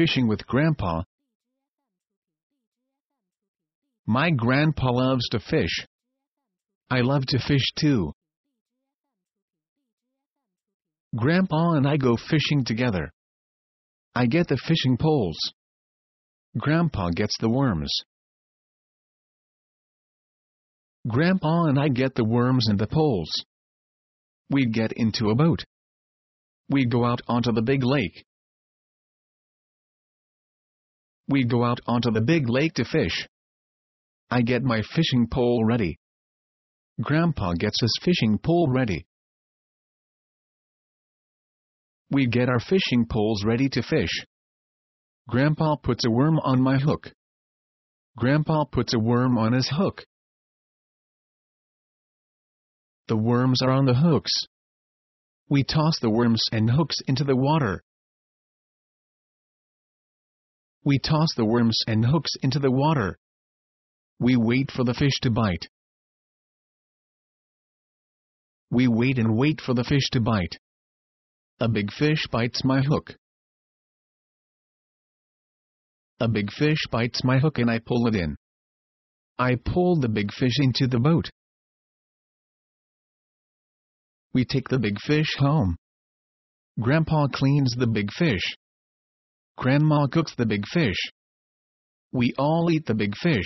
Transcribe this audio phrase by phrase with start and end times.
[0.00, 1.02] fishing with Grandpa.
[4.06, 5.86] My grandpa loves to fish.
[6.88, 8.12] I love to fish too.
[11.14, 13.12] Grandpa and I go fishing together.
[14.14, 15.38] I get the fishing poles.
[16.56, 17.92] Grandpa gets the worms.
[21.06, 23.30] Grandpa and I get the worms and the poles.
[24.48, 25.62] We get into a boat.
[26.70, 28.24] We go out onto the big lake.
[31.30, 33.28] We go out onto the big lake to fish.
[34.32, 35.96] I get my fishing pole ready.
[37.00, 39.06] Grandpa gets his fishing pole ready.
[42.10, 44.10] We get our fishing poles ready to fish.
[45.28, 47.12] Grandpa puts a worm on my hook.
[48.16, 50.04] Grandpa puts a worm on his hook.
[53.06, 54.32] The worms are on the hooks.
[55.48, 57.84] We toss the worms and hooks into the water.
[60.84, 63.18] We toss the worms and hooks into the water.
[64.18, 65.68] We wait for the fish to bite.
[68.70, 70.58] We wait and wait for the fish to bite.
[71.58, 73.14] A big fish bites my hook.
[76.20, 78.36] A big fish bites my hook and I pull it in.
[79.38, 81.30] I pull the big fish into the boat.
[84.32, 85.76] We take the big fish home.
[86.78, 88.54] Grandpa cleans the big fish.
[89.60, 90.96] Grandma cooks the big fish.
[92.12, 93.36] We all eat the big fish.